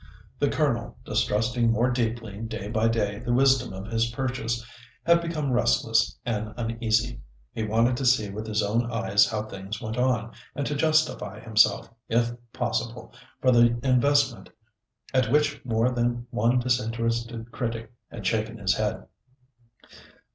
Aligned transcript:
The 0.39 0.49
Colonel, 0.49 0.97
distrusting 1.05 1.69
more 1.71 1.91
deeply 1.91 2.39
day 2.39 2.69
by 2.69 2.87
day 2.87 3.19
the 3.19 3.35
wisdom 3.35 3.71
of 3.71 3.85
his 3.85 4.09
purchase, 4.09 4.65
had 5.03 5.21
become 5.21 5.51
restless 5.51 6.17
and 6.25 6.55
uneasy; 6.57 7.21
he 7.53 7.65
wanted 7.65 7.97
to 7.97 8.05
see 8.07 8.31
with 8.31 8.47
his 8.47 8.63
own 8.63 8.91
eyes 8.91 9.27
how 9.29 9.43
things 9.43 9.79
went 9.79 9.97
on, 9.97 10.31
and 10.55 10.65
to 10.65 10.73
justify 10.73 11.39
himself, 11.39 11.87
if 12.09 12.31
possible, 12.51 13.13
for 13.41 13.51
the 13.51 13.77
investment, 13.83 14.49
at 15.13 15.31
which 15.31 15.63
more 15.63 15.91
than 15.91 16.25
one 16.31 16.57
disinterested 16.57 17.51
critic 17.51 17.91
had 18.09 18.25
shaken 18.25 18.57
his 18.57 18.73
head. 18.77 19.05